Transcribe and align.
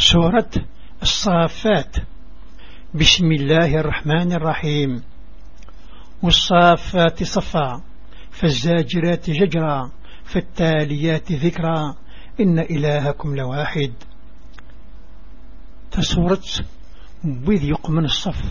سورة 0.00 0.50
الصافات. 1.02 1.96
بسم 2.94 3.32
الله 3.32 3.80
الرحمن 3.80 4.32
الرحيم. 4.32 5.02
والصافات 6.22 7.22
صفا 7.22 7.82
فالزاجرات 8.30 9.30
ججرا 9.30 9.90
فالتاليات 10.24 11.32
ذكرا. 11.32 11.94
إن 12.40 12.58
إلهكم 12.58 13.36
لواحد. 13.36 13.92
تسورة 15.90 16.42
بيذ 17.24 17.64
يقمن 17.64 18.04
الصف. 18.04 18.42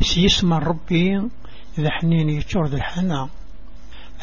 سيسمى 0.00 0.58
ربي 0.58 1.30
ذا 1.78 1.90
حنين 1.90 2.30
يتشرد 2.30 2.74
الحنا 2.74 3.28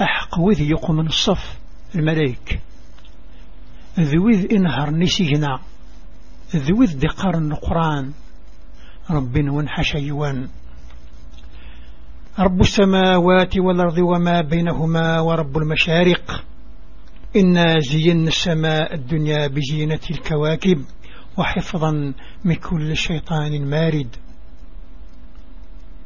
أحق 0.02 0.39
وذ 0.39 0.62
يقمن 0.62 1.07
الصف 1.07 1.59
الملايك 1.96 2.59
ذوذ 4.00 4.46
إنهر 4.52 4.91
نسينا 4.91 5.59
ذوذ 6.58 7.00
دقار 7.00 7.38
النقران. 7.38 8.14
رب 9.09 9.36
ونحش 9.38 9.96
يوان 9.96 10.48
رب 12.40 12.62
السماوات 12.62 13.58
والأرض 13.58 13.98
وما 13.98 14.41
بينهما 14.41 15.20
ورب 15.20 15.58
المشارق. 15.58 16.44
إنا 17.36 17.80
زينا 17.80 18.27
السماء 18.27 18.94
الدنيا 18.94 19.48
بزينة 19.48 19.99
الكواكب 20.12 20.86
وحفظا 21.38 22.13
من 22.46 22.55
كل 22.55 22.98
شيطان 22.98 23.70
مارد. 23.70 24.16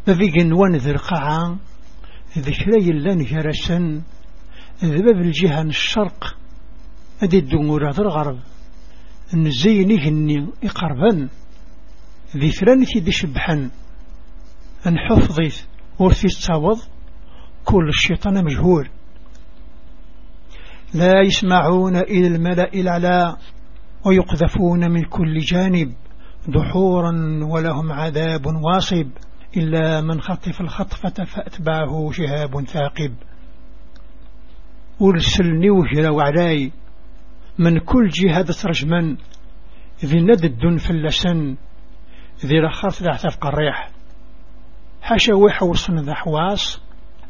فذيقن 0.06 0.54
ونذر 0.54 0.98
قاعا 0.98 1.58
ذكري 2.38 2.92
لن 2.92 3.24
جرسا 3.24 4.02
ذباب 4.84 5.22
الجهة 5.22 5.62
الشرق 5.62 6.38
أدي 7.24 7.40
الدمور 7.40 7.90
هذا 7.90 8.02
الغرب. 8.02 8.40
نزيني 9.34 10.08
هني 10.08 10.48
إقربا. 10.64 11.30
دي 12.36 13.12
شبحا. 13.12 13.70
أن 14.88 14.98
حفظيت 14.98 15.66
ورثي 16.00 16.28
التاوض 16.28 16.80
كل 17.66 17.90
الشيطان 17.90 18.46
مجهور 18.46 18.90
لا 20.94 21.22
يسمعون 21.22 21.96
إلى 21.96 22.28
الملأ 22.28 22.74
الأعلى 22.74 23.38
ويقذفون 24.06 24.92
من 24.92 25.04
كل 25.04 25.38
جانب. 25.38 25.94
دحورا 26.48 27.12
ولهم 27.44 27.92
عذاب 27.92 28.46
واصب. 28.46 29.08
إلا 29.58 30.02
من 30.02 30.22
خطف 30.22 30.62
الخطفة 30.62 31.26
فأتبعه 31.26 32.12
شهاب 32.12 32.66
ثاقب. 32.66 33.16
ورسلني 35.00 35.70
وهر 35.70 36.12
وعلاي 36.12 36.72
من 37.60 37.80
كل 37.80 38.10
جهة 38.10 38.42
ترجمن 38.42 39.18
ذي 40.06 40.22
ندد 40.22 40.78
في 40.78 40.90
اللسن 40.90 41.58
ذي 42.46 42.60
رخص 42.60 43.02
ذا 43.04 43.18
الريح. 43.46 43.92
حاشا 45.02 45.34
ويحوصن 45.34 46.00
ذا 46.00 46.14
حواس 46.14 46.82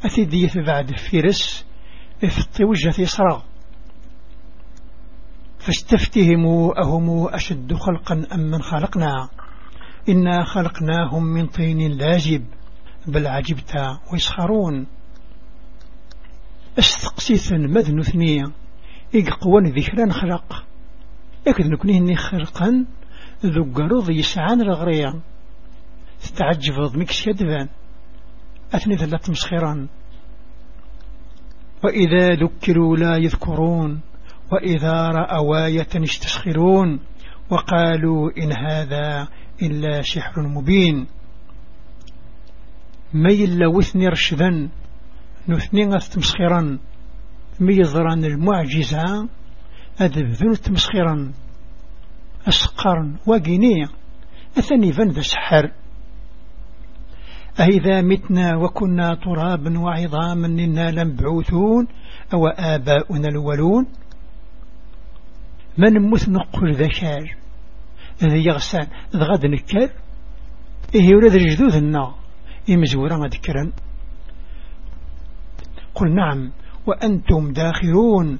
أثيدية 0.06 0.52
بعد 0.68 0.90
الفيرس 0.90 1.66
إفطي 2.24 2.64
وجه 2.64 3.02
يسرى 3.02 3.44
فاستفتهموا 5.60 6.82
أهم 6.82 7.28
أشد 7.28 7.74
خلقا 7.74 8.28
أم 8.34 8.40
من 8.40 8.62
خلقنا؟ 8.62 9.30
إنا 10.10 10.44
خلقناهم 10.44 11.24
من 11.24 11.48
طين 11.48 11.92
لازب 11.92 12.46
بل 13.08 13.28
عجبت 13.28 13.74
ويسخرون. 14.12 14.88
استقسيثا 16.80 17.56
مذن 17.56 18.02
ثنية 18.02 18.44
إقوان 19.16 19.66
ذكرا 19.66 20.12
خلق. 20.12 20.66
لكن 21.48 21.70
نكوني 21.70 22.16
خلقا 22.16 22.86
ذو 23.46 23.74
قرض 23.74 24.10
يسعان 24.10 24.62
الغرية 24.62 25.22
تتعجب 26.22 26.98
مكس 26.98 27.28
يدفان. 27.28 27.70
أثني 28.74 28.98
ثلاث 28.98 29.30
مسخرا 29.30 29.88
وإذا 31.84 32.30
ذكروا 32.30 32.98
لا 32.98 33.18
يذكرون 33.18 34.02
وإذا 34.52 35.08
رأوا 35.08 35.66
آية 35.66 35.88
يستسخرون 35.96 37.00
وقالوا 37.50 38.32
إن 38.38 38.52
هذا 38.52 39.28
إلا 39.62 40.02
سحر 40.02 40.42
مبين. 40.42 41.08
ميل 43.14 43.66
وثني 43.66 44.08
رشدا 44.08 44.70
نثني 45.48 45.86
ميزران 47.60 48.26
المعجزة 48.26 49.30
أذبذن 50.02 50.54
تمسخرا 50.54 51.34
أسقرا 52.48 53.18
وقينية 53.28 53.90
أثني 54.58 54.94
فن 54.94 55.10
ذا 55.10 55.22
سحر 55.22 55.72
أئذا 57.60 58.02
متنا 58.02 58.58
وكنا 58.58 59.16
ترابا 59.16 59.80
وعظاما 59.80 60.48
إنا 60.48 60.92
لمبعوثون 60.92 61.88
أو 62.34 62.48
آباؤنا 62.48 63.28
الولون 63.28 63.88
من 65.78 66.12
مث 66.12 66.30
نقل 66.30 66.74
ذي 68.24 68.46
يغسان 68.46 68.88
ذغاد 69.16 69.46
نكر؟ 69.46 69.92
إيه 70.96 71.10
يولد 71.10 71.34
الجدود 71.34 71.74
النا 71.76 72.16
إمزورا 72.70 73.28
ذكرا 73.28 73.72
قل 75.96 76.16
نعم. 76.16 76.52
وأنتم 76.88 77.54
داخلون 77.54 78.40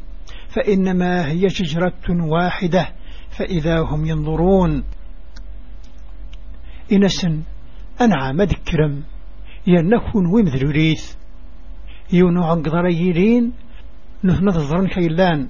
فإنما 0.50 1.28
هي 1.28 1.50
شجرة 1.50 2.04
واحدة 2.10 2.90
فإذا 3.30 3.80
هم 3.80 4.06
ينظرون. 4.06 4.84
إنسا 6.92 7.44
أنعم 8.02 8.42
ذكرم 8.42 9.04
ينكون 9.68 10.26
ومذل 10.26 10.72
ريث 10.72 11.16
يونو 12.14 12.44
عقدر 12.44 12.86
يلين 12.86 13.54
نظرن 14.24 14.88
كيلان 14.88 15.48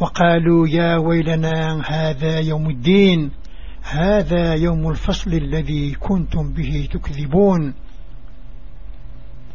وقالوا 0.00 0.68
يا 0.68 0.96
ويلنا 0.96 1.82
هذا 1.86 2.40
يوم 2.40 2.70
الدين 2.70 3.30
هذا 3.82 4.54
يوم 4.54 4.90
الفصل 4.90 5.32
الذي 5.32 5.94
كنتم 5.94 6.52
به 6.52 6.88
تكذبون. 6.92 7.74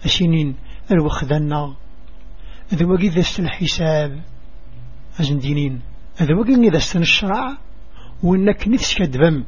أسنين 0.06 0.56
الوخذنا. 0.92 1.76
إذا 2.74 2.86
وقي 2.86 3.08
ذا 3.08 3.24
الحساب 3.40 4.22
أزندينين 5.20 5.82
إذا 6.22 6.36
وقي 6.36 6.70
ذا 6.70 6.78
الشرع 7.02 7.58
وإنك 8.24 8.68
نفس 8.68 8.98
كدبم. 8.98 9.44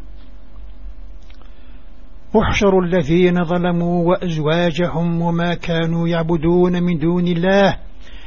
احشروا 2.36 2.84
الذين 2.84 3.44
ظلموا 3.44 4.10
وأزواجهم 4.10 5.22
وما 5.22 5.54
كانوا 5.54 6.08
يعبدون 6.08 6.84
من 6.84 6.98
دون 6.98 7.28
الله 7.28 7.78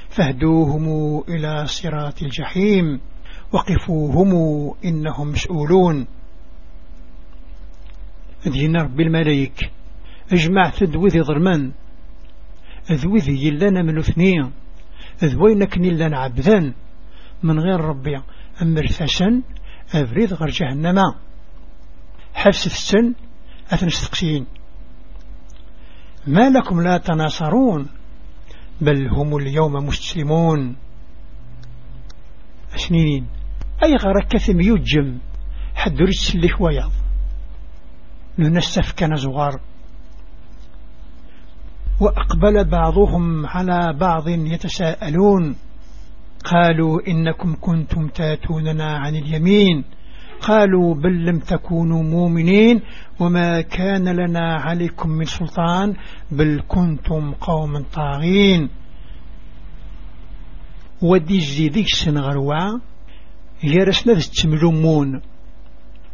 فاهدوهم 0.09 0.85
إلى 1.29 1.67
صراط 1.67 2.23
الجحيم. 2.23 3.01
وقفوهم 3.53 4.33
إنهم 4.85 5.29
مسؤولون. 5.29 6.07
دينا 8.47 8.83
رب 8.83 9.01
الملايك 9.01 9.71
اجمع 10.33 10.71
تدوذي 10.71 11.23
ظلمان 11.23 11.73
ذوذي 12.91 13.47
يلنا 13.47 13.83
من 13.83 13.99
اثنين 13.99 14.53
ذوينك 15.25 15.79
نلنا 15.79 16.19
عبدا 16.19 16.75
من 17.43 17.61
غير 17.61 17.81
ربي 17.81 18.23
أمر 18.63 18.87
ثسن 18.87 19.43
أفريد 19.95 20.33
غير 20.33 20.51
جهنم. 20.51 20.99
حفس 22.35 22.67
السن 22.67 23.15
أتنستقسين 23.71 24.47
ما 26.27 26.51
لكم 26.51 26.81
لا 26.81 26.99
تناصرون 26.99 27.89
بل 28.81 29.09
هم 29.09 29.37
اليوم 29.37 29.73
مستسلمون 29.73 30.77
سنين 32.77 33.27
أي 33.85 33.97
غرك 33.97 34.29
كثم 34.29 34.61
يجم 34.61 35.19
حد 35.75 36.01
رجس 36.01 36.35
اللي 36.35 36.49
ويض 36.61 36.93
ننسف 38.39 38.93
كنزغار 38.99 39.61
وأقبل 42.03 42.65
بعضهم 42.65 43.47
على 43.47 43.99
بعض 44.01 44.29
يتساءلون. 44.29 45.57
قالوا 46.45 47.01
إنكم 47.09 47.57
كنتم 47.61 48.09
تاتوننا 48.09 48.97
عن 48.97 49.17
اليمين. 49.17 49.85
قالوا 50.41 50.95
بل 50.95 51.27
لم 51.27 51.39
تكونوا 51.39 52.03
مؤمنين. 52.03 52.81
وما 53.21 53.61
كان 53.61 54.09
لنا 54.09 54.55
عليكم 54.55 55.09
من 55.09 55.25
سلطان. 55.25 55.95
بل 56.31 56.63
كنتم 56.69 57.33
قوما 57.33 57.85
طاغين. 57.95 58.69
ودي 61.03 61.39
جديدك 61.39 61.87
سنغروا 61.89 62.79
يرسنا 63.65 64.19
تملمون 64.43 65.21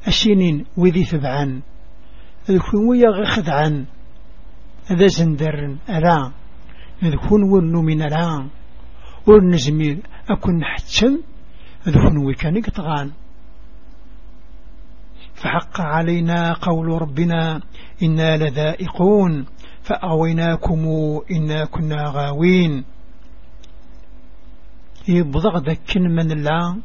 أسنين 0.09 0.65
وذي 0.77 1.05
ثبعا 1.05 1.63
ذكون 2.51 2.89
ويا 2.89 3.09
غخذعا 3.09 3.87
هذا 4.89 5.07
زندر 5.07 5.77
ألا 5.89 6.33
ذكون 7.05 7.43
ونو 7.43 7.83
من 7.83 8.03
ور 8.03 8.47
ورنزمير 9.27 9.97
أكون 10.31 10.65
حتم 10.65 11.21
ذكون 11.89 12.17
ويكاني 12.27 12.61
قطغان 12.61 13.13
فحق 15.35 15.81
علينا 15.81 16.53
قول 16.53 17.03
ربنا 17.03 17.61
إنا 18.03 18.37
لذائقون 18.37 19.47
فأغويناكم 19.83 20.83
إنا 21.31 21.65
كنا 21.65 22.05
غاوين. 22.09 22.85
يبضغ 25.09 25.59
ذاك 25.59 25.97
من 25.97 26.33
الله 26.33 26.77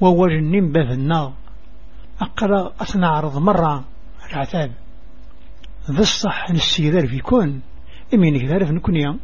وورنين 0.00 0.72
بذنا 0.72 1.32
أقرأ 2.20 2.72
أثنى 2.80 3.06
عرض 3.06 3.38
مرة. 3.38 3.84
العتاب 4.30 4.83
ذا 5.90 6.00
الصح 6.00 6.50
نسيذار 6.50 7.06
في 7.06 7.18
كون 7.18 7.62
إمين 8.14 8.40
كذار 8.40 8.64
في 8.66 8.72
نكونيا 8.72 9.18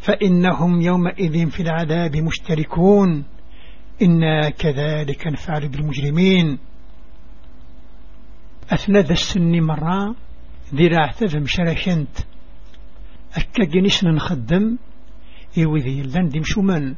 فإنهم 0.00 0.80
يومئذ 0.80 1.50
في 1.50 1.60
العذاب 1.62 2.16
مشتركون 2.16 3.24
إنا 4.02 4.50
كذلك 4.50 5.26
نفعل 5.26 5.68
بالمجرمين 5.68 6.58
أثنى 8.70 9.00
ذا 9.00 9.12
السن 9.12 9.60
مرة 9.60 10.14
ذراع 10.74 11.06
تفهم 11.06 11.46
شرشنت 11.46 12.18
أكا 13.36 13.64
جنيش 13.64 14.04
نخدم 14.04 14.78
إيوذي 15.58 16.02
لندم 16.02 16.42
شمن 16.44 16.94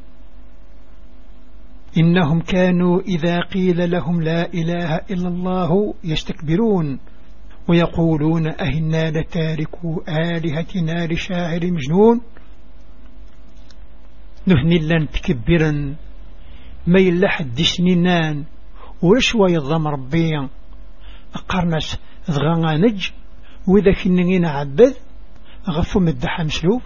إنهم 1.97 2.41
كانوا 2.41 3.01
إذا 3.01 3.39
قيل 3.39 3.91
لهم 3.91 4.21
لا 4.21 4.53
إله 4.53 4.95
إلا 4.95 5.27
الله 5.27 5.93
يستكبرون 6.03 6.99
ويقولون 7.69 8.47
أهنا 8.47 9.11
لتاركوا 9.11 10.01
آلهتنا 10.07 11.07
لشاعر 11.07 11.59
مجنون. 11.71 12.21
نهني 14.45 14.79
لن 14.79 15.07
تكبرا 15.09 15.95
ما 16.87 16.99
يلح 16.99 17.39
الدسنينان 17.39 18.43
ورشوى 19.01 19.51
يضم 19.51 19.87
ربي؟ 19.87 20.29
أقرنس 21.35 21.99
ضغانا 22.31 22.77
نج 22.77 23.09
وإذا 23.67 23.93
كنين 24.03 24.45
عبد 24.45 24.95
غفو 25.69 25.99
مدح 25.99 26.39
مسلوب 26.39 26.81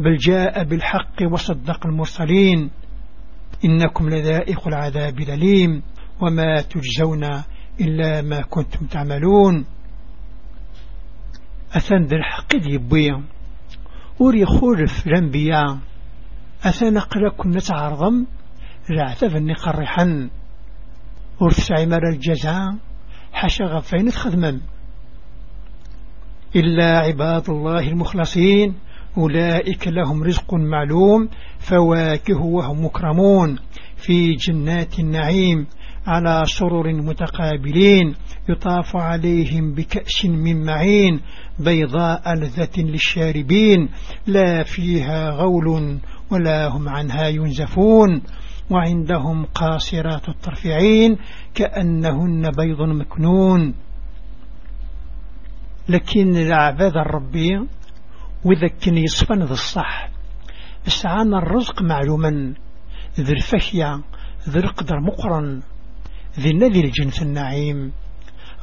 بل 0.00 0.16
جاء 0.16 0.64
بالحق 0.64 1.32
وصدق 1.32 1.86
المرسلين. 1.86 2.70
إنكم 3.64 4.08
لذائق 4.08 4.68
العذاب 4.68 5.20
الأليم. 5.20 5.82
وما 6.20 6.62
تجزون 6.62 7.42
إلا 7.80 8.22
ما 8.22 8.40
كنتم 8.40 8.86
تعملون. 8.86 9.64
أثن 11.72 12.02
ذا 12.02 12.16
الحق 12.16 12.54
يبويا 12.54 13.24
وري 14.20 14.46
خورف 14.46 15.06
الأنبياء 15.06 15.78
أثن 16.62 16.98
قلكم 16.98 17.50
نتعرضم. 17.50 18.26
رعتف 18.90 19.36
قرحا 19.64 20.30
ورث 21.40 21.72
عمر 21.72 22.08
الجزاء. 22.08 22.76
حشا 23.32 23.64
غفين 23.64 24.10
خدما 24.10 24.60
إلا 26.56 26.98
عباد 26.98 27.50
الله 27.50 27.88
المخلصين. 27.88 28.74
أولئك 29.18 29.88
لهم 29.88 30.24
رزق 30.24 30.54
معلوم. 30.54 31.28
فواكه 31.58 32.40
وهم 32.40 32.84
مكرمون. 32.84 33.58
في 33.96 34.34
جنات 34.34 34.98
النعيم. 34.98 35.66
على 36.08 36.42
سرر 36.46 36.92
متقابلين 36.92 38.14
يطاف 38.48 38.96
عليهم 38.96 39.74
بكأس 39.74 40.24
من 40.24 40.64
معين 40.64 41.20
بيضاء 41.58 42.34
لذة 42.34 42.82
للشاربين 42.82 43.88
لا 44.26 44.62
فيها 44.62 45.30
غول 45.30 45.98
ولا 46.30 46.68
هم 46.68 46.88
عنها 46.88 47.28
ينزفون 47.28 48.22
وعندهم 48.70 49.44
قاصرات 49.44 50.28
الطرفعين 50.28 51.18
كأنهن 51.54 52.50
بيض 52.50 52.80
مكنون. 52.80 53.74
لكن 55.88 56.36
العباد 56.36 56.96
الربي 56.96 57.58
وإذا 58.44 58.68
كان 58.80 58.96
يصفن 58.96 59.42
ذا 59.42 59.52
الصح. 59.52 60.10
استعان 60.86 61.34
الرزق 61.34 61.82
معلوما 61.82 62.54
ذي 63.20 63.32
الفشية 63.32 64.00
ذي 64.48 64.58
القدر 64.58 65.00
مقرن. 65.00 65.62
ذي 66.38 66.50
النذي 66.50 66.80
الجنس 66.80 67.22
النعيم. 67.22 67.92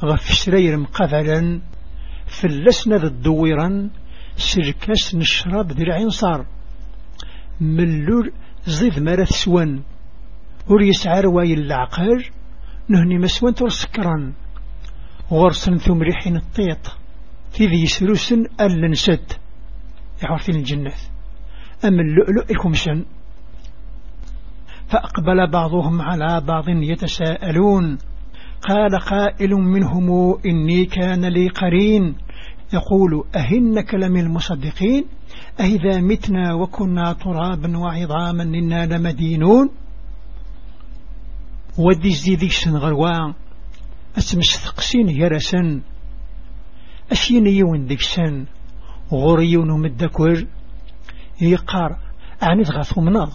غف 0.04 0.34
سرير 0.34 0.76
مقفلا 0.76 1.60
فلسنا 2.26 2.96
ذي 2.96 3.06
الدويرا 3.06 3.90
سركاس 4.36 5.14
نشرب 5.14 5.72
ذي 5.72 5.82
العنصر. 5.82 6.44
ملول 7.60 8.32
زيد 8.66 8.98
مرث 8.98 9.32
سوان 9.32 9.82
ور 10.68 10.82
يسعر 10.82 11.26
واي 11.26 11.54
العقار 11.54 12.30
نهني 12.88 13.18
مسوان 13.18 13.54
ترسكرا 13.54 14.32
غرسن 15.30 15.76
ثم 15.76 16.02
ريحين 16.02 16.36
الطيط 16.36 16.96
تذي 17.54 17.82
يسروسن 17.82 18.46
ألا 18.60 18.88
نسد 18.88 19.32
يعرفين 20.22 20.54
الجنة. 20.56 20.92
أما 21.84 22.02
اللؤلؤ 22.02 22.50
الكمشن 22.50 23.04
فأقبل 24.88 25.50
بعضهم 25.50 26.02
على 26.02 26.40
بعض 26.40 26.68
يتساءلون 26.68 27.98
قال 28.68 28.98
قائل 28.98 29.50
منهم 29.50 30.38
إني 30.46 30.84
كان 30.84 31.24
لي 31.24 31.48
قرين. 31.48 32.14
يقول 32.72 33.24
أهنك 33.36 33.94
لمن 33.94 34.20
المصدقين؟ 34.20 35.04
أئذا 35.60 36.00
متنا 36.00 36.54
وكنا 36.54 37.12
ترابا 37.12 37.78
وعظاما 37.78 38.42
إنا 38.42 38.86
لمدينون؟ 38.86 39.70
ودي 41.78 42.10
زيدي 42.10 42.48
سنغروا 42.48 43.32
أسمس 44.18 44.56
ثقسين 44.64 45.08
يرسن 45.08 45.82
أشين 47.12 47.46
يون 47.46 47.86
ديكسن 47.86 48.46
غوريون 49.12 49.80
مدكور 49.80 50.46
يقار 51.40 51.96
أعني 52.42 52.64
تغاثو 52.64 53.00
مناض. 53.00 53.32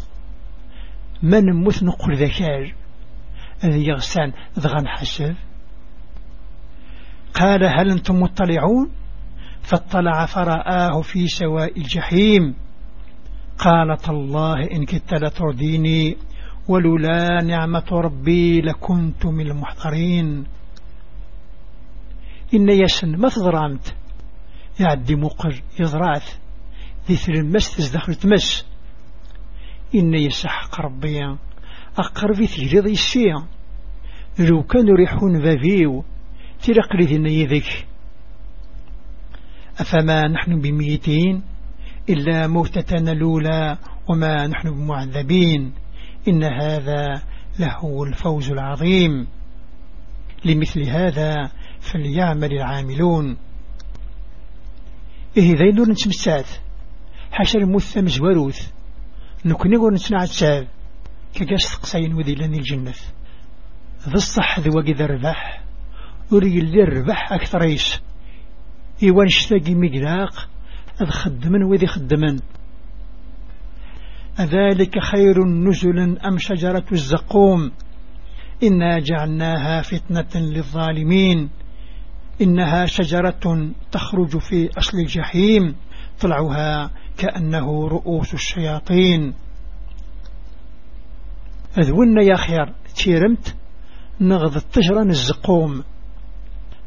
من 1.23 1.45
نموت 1.45 1.83
نقول 1.83 2.17
ذكار 2.17 2.75
ذي 3.65 3.87
يغسان 3.87 4.33
ذغان 4.59 4.87
حسب 4.87 5.35
قال 7.33 7.63
هل 7.63 7.91
أنتم 7.91 8.19
مطلعون؟ 8.19 8.91
فاطلع 9.61 10.25
فرآه 10.25 11.01
في 11.01 11.27
سواء 11.27 11.77
الجحيم. 11.77 12.55
قالت 13.57 14.09
الله 14.09 14.55
إن 14.71 14.85
كدت 14.85 15.13
لترديني 15.13 16.17
ولولا 16.67 17.43
نعمة 17.43 17.85
ربي 17.91 18.61
لكنت 18.61 19.25
من 19.25 19.47
المحضرين. 19.51 20.45
إن 22.53 22.69
يسن 22.69 23.17
ما 23.17 23.29
تضرامت 23.29 23.95
يعدي 24.79 25.15
مقر 25.15 25.63
يضراث 25.79 26.37
ذي 27.07 27.15
ثلمس 27.15 27.75
تزدخل 27.77 28.15
تمس 28.15 28.70
إن 29.95 30.13
يسحق 30.13 30.81
ربي. 30.81 31.19
أقرب 31.97 32.41
ذي 32.41 32.79
السيا 32.79 33.47
لو 34.39 34.63
كانوا 34.63 34.95
ريحون 34.95 35.41
فافيو 35.41 36.03
تلقلي 36.63 37.05
ذي 37.05 37.41
يذك 37.41 37.87
أفما 39.79 40.27
نحن 40.27 40.61
بميتين 40.61 41.43
إلا 42.09 42.47
موتتنا 42.47 43.11
الأولى 43.11 43.77
وما 44.09 44.47
نحن 44.47 44.71
بمعذبين. 44.71 45.73
إن 46.27 46.43
هذا 46.43 47.21
لهو 47.59 48.03
الفوز 48.03 48.51
العظيم. 48.51 49.27
لمثل 50.45 50.83
هذا 50.83 51.51
فليعمل 51.79 52.53
العاملون. 52.53 53.37
إيه 55.37 55.55
ذي 55.55 55.71
نور 55.71 55.89
نتمسات. 55.89 56.47
حاشا 57.31 57.59
المثة 57.59 58.01
مزوروث 58.01 58.71
نكوني 59.45 59.77
قول 59.77 59.93
نتنع 59.93 60.23
التاب 60.23 60.67
كقاس 61.33 61.71
تقسين 61.71 62.13
وذي 62.13 62.35
لني 62.35 62.57
الجنة. 62.57 62.93
ذا 64.07 64.13
الصح 64.13 64.59
ذي 64.59 64.69
وقذ 64.69 65.01
الربح 65.01 65.63
وري 66.31 66.59
اللي 66.59 66.83
الربح 66.83 67.33
أكثر 67.33 67.63
إيش؟ 67.63 68.01
إيوان 69.03 69.25
اشتاقي 69.25 69.75
مقلاق 69.75 70.49
أذ 71.01 71.09
خدمن 71.09 71.63
وذي 71.63 71.87
خدمن. 71.87 72.39
أذلك 74.39 74.99
خير 74.99 75.45
نزلا 75.45 76.27
أم 76.27 76.37
شجرة 76.37 76.85
الزقوم؟ 76.91 77.71
إنا 78.63 78.99
جعلناها 78.99 79.81
فتنة 79.81 80.41
للظالمين. 80.41 81.49
إنها 82.41 82.85
شجرة 82.85 83.71
تخرج 83.91 84.37
في 84.37 84.69
أصل 84.77 84.97
الجحيم 84.97 85.75
طلعها 86.21 86.91
كأنه 87.17 87.87
رؤوس 87.87 88.33
الشياطين. 88.33 89.33
أذونا 91.79 92.23
يا 92.23 92.35
خير 92.35 92.73
تيرمت 92.95 93.55
نغض 94.21 94.55
التجران 94.55 95.09
الزقوم 95.09 95.83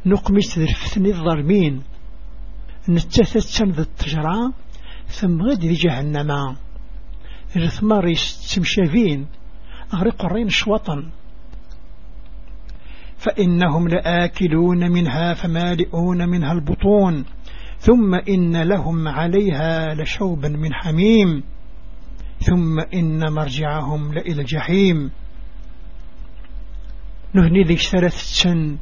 نقمت 0.07 0.59
ذرفتني 0.59 1.11
الظالمين. 1.11 1.83
نتثت 2.89 3.39
سند 3.39 3.81
التجرى 3.81 4.53
ثم 5.07 5.43
غد 5.43 5.61
جهنم. 5.61 6.57
الثمار 7.57 8.15
تمشافين 8.55 9.27
أغرق 9.95 10.25
الرين 10.25 10.49
شوطا 10.49 11.11
فإنهم 13.17 13.89
لآكلون 13.89 14.91
منها 14.93 15.35
فمالئون 15.35 16.29
منها 16.29 16.53
البطون. 16.53 17.25
ثم 17.85 18.15
إن 18.15 18.63
لهم 18.63 19.09
عليها 19.09 19.95
لشوبا 19.95 20.49
من 20.49 20.75
حميم. 20.75 21.43
ثم 22.41 22.81
إن 22.81 23.33
مرجعهم 23.33 24.15
لإلى 24.15 24.41
الجحيم. 24.41 25.11
نهني 27.35 27.63
ذيك 27.63 27.81
ثلاثة 27.81 28.17
سن. 28.17 28.79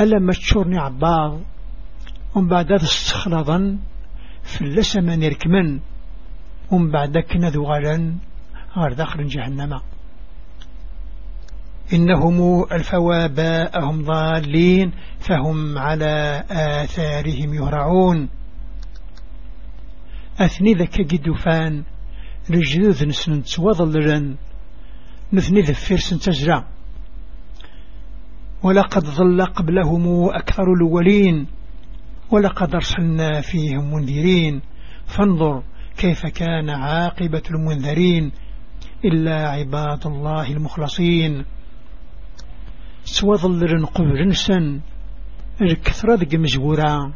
ألا 0.00 0.18
ما 0.18 0.32
تشورني 0.32 0.78
عباض؟ 0.78 1.40
ومن 2.34 2.48
بعد 2.48 2.72
هذا 2.72 2.84
استخلظا 2.84 3.78
فلسما 4.42 5.14
يركمن 5.14 5.80
ومن 6.70 6.90
بعد 6.90 7.18
كنا 7.18 7.50
ذغالا 7.50 8.14
غير 8.76 8.92
داخل 8.92 9.26
جهنم. 9.26 9.80
إنهم 11.92 12.64
الفوا 12.72 13.26
باءهم 13.26 14.04
ضالين 14.04 14.92
فهم 15.18 15.78
على 15.78 16.44
آثارهم 16.50 17.54
يهرعون. 17.54 18.28
أثني 20.38 20.72
ذك 20.74 21.00
جدفان 21.00 21.84
رجذوذ 22.50 23.06
نسن 23.06 23.42
توضلرا 23.42 24.36
نثني 25.32 25.60
ذفيرس 25.60 26.10
تجرع 26.10 26.68
ولقد 28.62 29.04
ظل 29.04 29.44
قبلهم 29.44 30.28
أكثر 30.28 30.72
الأولين 30.72 31.46
ولقد 32.30 32.74
أرسلنا 32.74 33.40
فيهم 33.40 33.94
منذرين. 33.94 34.60
فانظر 35.06 35.62
كيف 35.96 36.26
كان 36.26 36.70
عاقبة 36.70 37.42
المنذرين 37.50 38.32
إلا 39.04 39.48
عباد 39.48 40.06
الله 40.06 40.52
المخلصين. 40.52 41.44
سوظل 43.10 43.86
قبر 43.86 44.32
سن 44.32 44.80
الكثرة 45.60 46.14
ذك 46.14 46.34
مجبورة 46.34 47.12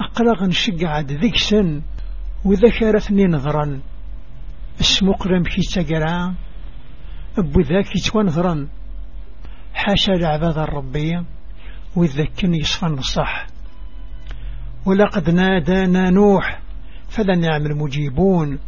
أقلق 0.00 0.42
نشقع 0.42 1.00
ذيك 1.00 1.36
سن 1.36 1.82
وذكرتني 2.44 3.24
نظرا 3.24 3.80
اسمقرم 4.80 5.42
في 5.42 5.60
تقرا 5.62 6.34
أبو 7.38 7.60
ذاك 7.60 7.96
يتوانظرا 7.96 8.68
حاشا 9.74 10.12
لعباد 10.12 10.58
الربية 10.58 11.24
وذكني 11.96 12.58
يصفن 12.58 12.98
الصح 12.98 13.46
ولقد 14.86 15.30
نادانا 15.30 16.10
نوح 16.10 16.60
فلنعم 17.08 17.66
المجيبون 17.66 18.58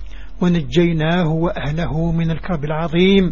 ونجيناه 0.43 1.29
وأهله 1.29 2.13
من 2.13 2.31
الكرب 2.31 2.65
العظيم 2.65 3.31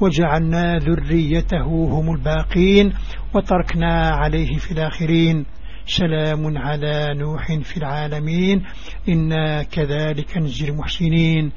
وجعلنا 0.00 0.78
ذريته 0.78 1.66
هم 1.66 2.14
الباقين 2.14 2.94
وتركنا 3.34 4.10
عليه 4.10 4.58
في 4.58 4.72
الآخرين. 4.72 5.46
سلام 5.86 6.58
على 6.58 7.14
نوح 7.14 7.52
في 7.62 7.76
العالمين. 7.76 8.66
إنا 9.08 9.62
كذلك 9.62 10.36
نجي 10.36 10.68
المحسنين. 10.68 11.52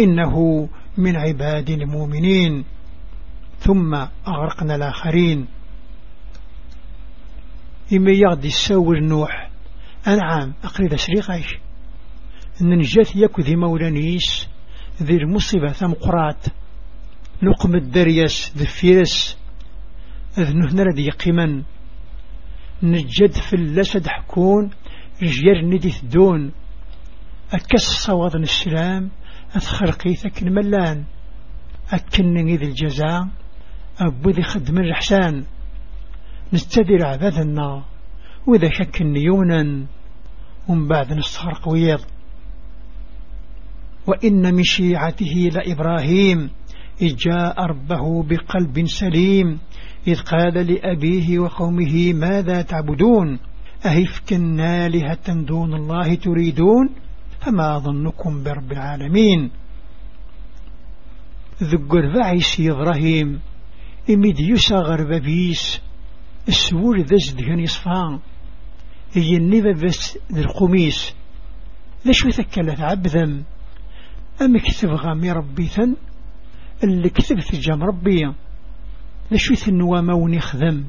إنه 0.00 0.68
من 0.98 1.16
عباد 1.16 1.70
المؤمنين. 1.70 2.64
ثم 3.58 3.94
أغرقنا 4.28 4.74
الآخرين. 4.74 5.46
إما 7.92 8.10
يغدي 8.10 8.48
السور 8.48 9.00
نوح. 9.00 9.50
أنعام 10.08 10.54
أقريد 10.64 10.94
شريقاش 10.94 11.58
إن 12.60 12.78
نجات 12.78 13.16
يكو 13.16 13.42
ذي 13.42 13.56
مولانيس 13.56 14.48
ذي 15.02 15.16
المصيبة 15.16 15.72
ثم 15.72 15.92
قرات. 15.92 16.46
نقم 17.42 17.74
الدريس 17.74 18.52
ذي 18.56 18.66
فيرس 18.66 19.38
إذ 20.38 20.56
نهنا 20.56 20.82
لدي 20.82 21.10
قيما 21.10 21.62
نجد 22.82 23.32
في 23.32 23.56
اللسد 23.56 24.06
حكون 24.08 24.70
رجير 25.22 25.64
ندي 25.64 25.90
ثدون. 25.90 26.52
أكس 27.52 27.82
صواد 27.82 28.34
السلام 28.34 29.10
أتخرقي 29.54 30.14
ثكن 30.14 30.52
ملان. 30.52 31.04
أكنني 31.90 32.56
ذي 32.56 32.64
الجزاء 32.64 33.28
أبو 34.00 34.30
ذي 34.30 34.42
خدم 34.42 34.78
الرحسان. 34.78 35.44
نستدر 36.52 37.06
عبادنا 37.06 37.84
وإذا 38.46 38.70
شك 38.70 39.00
يونا 39.00 39.86
ومن 40.68 40.88
بعد 40.88 41.12
نستخرق 41.12 41.68
ويض 41.68 42.00
وإن 44.06 44.54
من 44.54 44.64
شيعته 44.64 45.50
لإبراهيم. 45.52 46.50
إذ 47.02 47.16
جاء 47.16 47.66
ربه 47.66 48.22
بقلب 48.22 48.86
سليم 48.86 49.58
إذ 50.06 50.20
قال 50.20 50.54
لأبيه 50.54 51.38
وقومه 51.38 52.12
ماذا 52.12 52.62
تعبدون؟ 52.62 53.38
أهفك 53.86 54.32
آلهة 54.60 55.34
دون 55.34 55.74
الله 55.74 56.14
تريدون؟ 56.14 56.88
فما 57.40 57.78
ظنكم 57.78 58.42
برب 58.42 58.72
العالمين؟ 58.72 59.50
ذكر 61.62 62.12
ذعيس 62.14 62.60
إبراهيم 62.60 63.40
إميد 64.10 64.40
يساغر 64.40 65.04
ببيس 65.04 65.80
السور 66.48 67.00
ذا 67.00 67.16
زدهن 67.16 67.58
يصفان 67.58 68.18
هي 69.12 69.36
النبى 69.36 69.72
بس 69.72 70.18
ذي 70.32 70.40
القميس 70.40 71.14
ليش 72.04 72.24
وثكلت 72.24 72.80
عبذا 72.80 73.22
أم 74.42 74.58
كتب 74.58 74.88
غامي 74.88 75.32
ربيثا 75.32 75.96
اللي 76.84 77.08
كتب 77.10 77.40
في 77.40 77.56
جام 77.56 77.82
ربي. 77.82 78.34
ليش 79.30 79.50
وثنوا 79.50 80.00
موني 80.00 80.40
خذم 80.40 80.84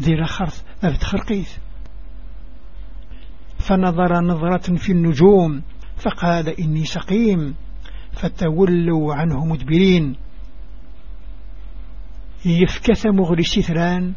ذي 0.00 0.14
رخرث 0.14 0.62
ما 0.82 0.90
بتخرقيث 0.90 1.56
فنظر 3.58 4.20
نظرة 4.20 4.76
في 4.76 4.92
النجوم 4.92 5.62
فقال 5.96 6.48
إني 6.48 6.84
سقيم 6.84 7.54
فتولوا 8.12 9.14
عنه 9.14 9.44
مدبرين. 9.44 10.16
يفكث 12.44 13.06
مغرسي 13.06 13.62
ثران 13.62 14.14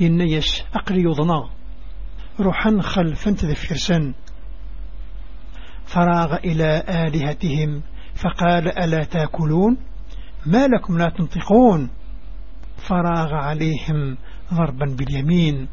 ينيس 0.00 0.62
أقري 0.74 1.02
يضنى 1.02 1.50
روحا 2.40 2.80
خلفا 2.80 3.30
تذفرسا 3.30 4.14
فراغ 5.84 6.36
إلى 6.36 6.82
آلهتهم 6.88 7.82
فقال 8.14 8.78
ألا 8.78 9.04
تأكلون؟ 9.04 9.76
ما 10.48 10.66
لكم 10.66 10.98
لا 10.98 11.10
تنطقون. 11.18 11.90
فراغ 12.76 13.34
عليهم 13.34 14.16
ضربا 14.54 14.96
باليمين. 14.98 15.68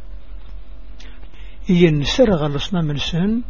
ينسرغ 1.70 2.46
الأصنام 2.46 2.92
السن 2.92 3.42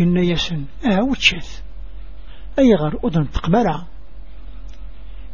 إن 0.00 0.16
يسن. 0.16 0.64
أهوتشث 0.92 1.60
أي 2.58 2.74
غر 2.74 2.98
أذن 3.04 3.30
تقبلع 3.30 3.86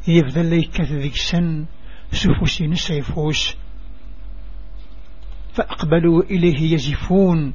يبذل 0.08 0.50
ليك 0.50 0.80
ذيك 0.80 1.14
السن 1.14 1.66
سفوسين 2.12 2.74
سيفوس 2.74 3.56
فأقبلوا 5.52 6.22
إليه 6.22 6.74
يزفون. 6.74 7.54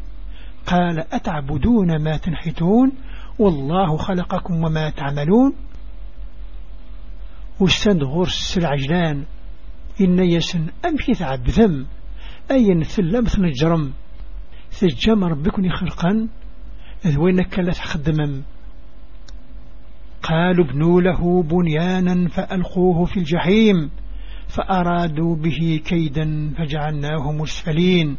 قال 0.66 1.00
أتعبدون 1.00 2.04
ما 2.04 2.18
تنحتون؟ 2.18 2.92
والله 3.40 3.98
خلقكم 3.98 4.64
وما 4.64 4.90
تعملون. 4.90 5.54
واستند 7.62 8.04
غرس 8.04 8.58
العجلان 8.58 9.26
إن 10.02 10.20
يسن 10.20 10.68
أمشي 10.86 11.12
تعب 11.12 11.50
ذم 11.50 11.86
أي 12.52 12.84
ثلم 12.84 13.24
ثنجرم 13.24 13.94
ثجم 14.72 15.24
ربكني 15.24 15.70
خلقا 15.70 16.28
إذ 17.06 17.20
وينك 17.20 17.60
لا 17.60 17.72
تخدمم 17.72 18.44
قالوا 20.24 20.66
ابنوا 20.66 21.02
له 21.02 21.44
بنيانا 21.44 22.28
فألقوه 22.28 23.06
في 23.06 23.18
الجحيم 23.18 23.90
فأرادوا 24.48 25.36
به 25.36 25.82
كيدا 25.86 26.54
فجعلناه 26.58 27.32
مسفلين 27.32 28.18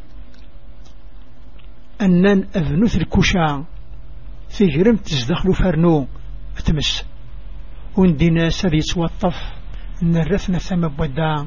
أنن 2.00 2.44
أذنث 2.56 2.96
الكشا 2.96 3.64
تجرم 4.58 4.96
تزدخل 4.96 5.54
فرنو 5.54 6.06
فتمس 6.54 7.11
وندينا 7.96 8.48
سذي 8.48 8.80
سوطف 8.80 9.34
نرثنا 10.02 10.58
ثم 10.58 10.88
بودا. 10.88 11.46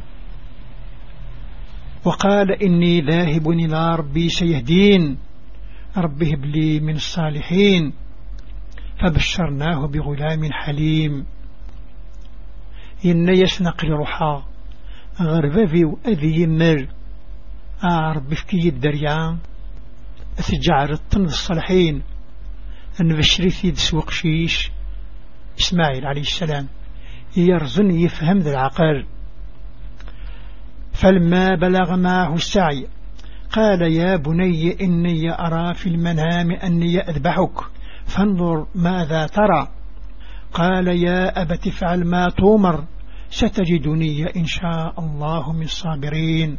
وقال 2.06 2.64
إني 2.64 3.02
ذاهب 3.02 3.50
إلى 3.50 3.96
ربي 3.96 4.30
سيهدين 4.30 5.18
ربي 5.98 6.34
هب 6.34 6.46
لي 6.46 6.80
من 6.80 6.96
الصالحين. 6.96 7.94
فبشرناه 9.02 9.88
بغلام 9.88 10.52
حليم. 10.52 11.26
إن 13.06 13.30
يسنق 13.30 13.86
روحا 13.86 14.46
غربابي 15.22 15.86
وأذي 15.86 16.42
يمر 16.42 16.88
أعرب 17.84 18.30
بفكي 18.30 18.70
الدريا 18.70 19.38
أتجعر 20.40 20.92
الطن 20.92 21.24
الصالحين. 21.24 22.04
أن 23.02 23.18
بشري 23.18 23.50
ثيد 23.50 23.76
سوق 23.76 24.12
شيش. 24.12 24.75
إسماعيل 25.60 26.06
عليه 26.06 26.22
السلام 26.22 26.68
يرزن 27.38 27.92
يفهم 27.92 28.40
ذا 28.40 28.52
العقل. 28.52 29.06
فلما 30.94 31.56
بلغ 31.56 31.96
معه 31.96 32.34
السعي 32.34 32.88
قال 33.52 33.82
يا 33.82 34.16
بني 34.16 34.82
إني 34.82 35.32
أرى 35.32 35.74
في 35.74 35.90
المنام 35.90 36.52
أني 36.52 37.00
أذبحك 37.00 37.60
فانظر 38.06 38.68
ماذا 38.76 39.28
ترى. 39.28 39.68
قال 40.54 40.88
يا 40.88 41.42
أبت 41.42 41.68
افعل 41.68 42.08
ما 42.08 42.30
تومر 42.30 42.86
ستجدني 43.30 44.36
إن 44.36 44.46
شاء 44.46 45.00
الله 45.00 45.54
من 45.54 45.64
الصابرين. 45.64 46.58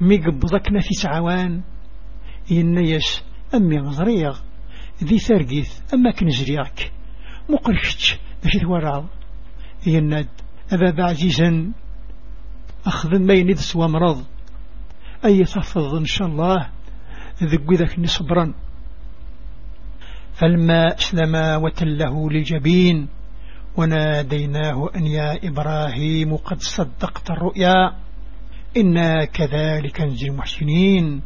ميقبضك 0.00 0.72
نفس 0.72 1.06
عوان 1.06 1.62
إنيس 2.52 3.22
أمي 3.54 3.78
غزريغ. 3.78 4.38
ذي 5.04 5.18
ثرقيث 5.18 5.80
أما 5.94 6.10
كنزرياك 6.10 6.92
مقرشتش 7.48 8.18
باش 8.44 8.52
توراض 8.62 9.06
يناد 9.86 10.28
أبا 10.72 11.04
عزيزا 11.04 11.72
أخذ 12.86 13.18
ما 13.18 13.34
يندس 13.34 13.76
ومرض 13.76 14.24
أي 15.24 15.44
تفض 15.44 15.94
إن 15.94 16.04
شاء 16.04 16.28
الله 16.28 16.70
ذق 17.42 17.72
ذاك 17.72 17.98
نصبرا. 17.98 18.54
فلما 20.34 20.94
أسلم 20.98 21.62
وتله 21.62 22.30
للجبين 22.30 23.08
وناديناه 23.76 24.90
أن 24.96 25.06
يا 25.06 25.48
إبراهيم 25.48 26.36
قد 26.36 26.60
صدقت 26.60 27.30
الرؤيا. 27.30 27.96
إنا 28.76 29.24
كذلك 29.24 30.00
نجي 30.00 30.26
المحسنين. 30.26 31.22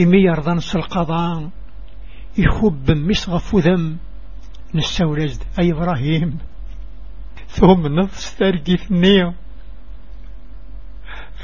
إمي 0.00 0.18
يرضى 0.18 0.50
نص 0.50 0.76
القضاء 0.76 1.50
يخب 2.38 2.90
مسغف 2.90 3.54
ذم 3.54 3.98
نستولد 4.74 5.42
أي 5.58 5.72
إبراهيم. 5.72 6.38
ثم 7.46 7.86
نفس 7.86 8.36
ترقي 8.36 8.76
النية 8.90 9.34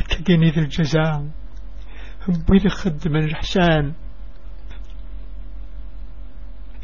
كجني 0.09 0.51
ذي 0.51 0.61
الجزاء 0.61 1.27
بيد 2.29 2.69
خدم 2.69 3.17
الإحسان. 3.17 3.93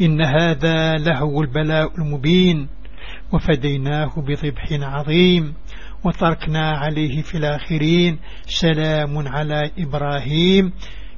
إن 0.00 0.22
هذا 0.22 0.94
لهو 0.94 1.42
البلاء 1.42 1.94
المبين 1.98 2.68
وفديناه 3.32 4.12
بذبح 4.16 4.66
عظيم 4.72 5.54
وتركنا 6.04 6.70
عليه 6.70 7.22
في 7.22 7.36
الآخرين. 7.36 8.18
سلام 8.44 9.28
على 9.28 9.70
إبراهيم. 9.78 10.72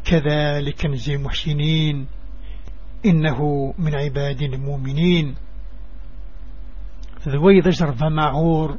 كذلك 0.04 0.86
نزي 0.86 1.14
المحسنين. 1.14 2.06
إنه 3.06 3.38
من 3.78 3.94
عباد 3.94 4.42
المؤمنين. 4.42 5.34
ذوي 7.28 7.60
جرب 7.60 8.04
معور 8.04 8.78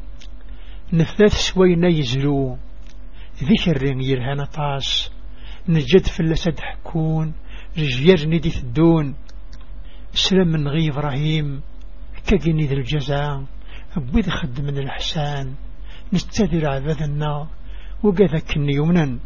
نثلاث 0.94 1.34
سوينا 1.34 1.88
يزلو 1.88 2.58
ذكر 3.44 3.84
يرهان 4.02 4.46
طاس 4.46 5.12
نجد 5.70 6.06
في 6.06 6.20
اللسد 6.20 6.60
حكون. 6.60 7.34
رجير 7.78 8.30
ندي 8.30 8.58
الدون 8.58 9.16
سلام 10.14 10.48
من 10.48 10.68
غي 10.68 10.90
إبراهيم. 10.90 11.62
كجني 12.28 12.66
ذي 12.66 12.76
الجزاء. 12.76 13.46
أبوذ 13.98 14.30
خد 14.30 14.62
من 14.62 14.78
الإحسان. 14.78 15.56
نستدر 16.14 16.70
عبادنا 16.70 17.48
وقذك 18.04 18.58
يمنا 18.58 19.20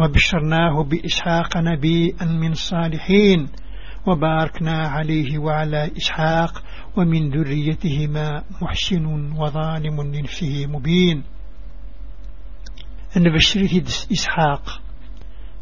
وبشرناه 0.00 0.84
بإسحاق 0.84 1.56
نبيا 1.56 2.24
من 2.24 2.52
الصالحين 2.52 3.48
وباركنا 4.06 4.88
عليه 4.88 5.38
وعلى 5.38 5.90
إسحاق 5.96 6.62
ومن 6.96 7.30
ذريتهما 7.30 8.44
محسن 8.62 9.06
وظالم 9.36 10.02
لنفسه 10.02 10.66
مبين. 10.66 11.22
نبشري 13.16 13.84
إسحاق 14.12 14.82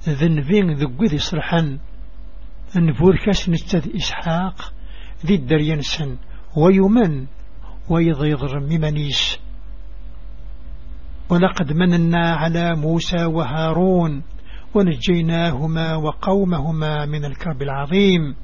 ذنبين 0.09 0.73
ذقذ 0.75 1.19
صرحا 1.19 1.79
نفوركاس 2.77 3.49
نستد 3.49 3.95
إسحاق 3.97 4.73
ذي 5.27 5.35
الدرينسن 5.35 6.17
ويمن 6.57 7.27
ويضيضر 7.91 8.61
ممنيس. 8.61 9.39
ولقد 11.31 11.73
مننا 11.73 12.35
على 12.35 12.77
موسى 12.77 13.25
وهارون 13.25 14.23
ونجيناهما 14.75 15.97
وقومهما 15.97 17.07
من 17.07 17.25
الكرب 17.25 17.63
العظيم 17.63 18.35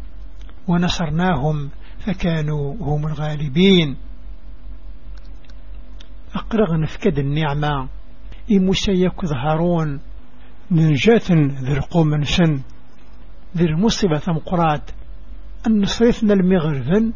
ونصرناهم 0.68 1.70
فكانوا 1.98 2.74
هم 2.80 3.06
الغالبين. 3.06 3.96
أقرغ 6.34 6.76
نفكد 6.76 7.18
النعمة. 7.18 7.88
إموسى 8.52 8.92
يكذ 8.92 9.34
هارون. 9.34 10.00
نجاة 10.70 11.30
ذي 11.64 11.72
القوم 11.72 12.22
سن 12.22 12.62
ذي 13.56 13.64
المصيبة 13.64 14.22
مقرات 14.28 14.90
أن 15.66 15.84
صيفنا 15.84 16.34
المغرفن. 16.34 17.12